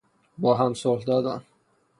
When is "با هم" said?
0.37-0.73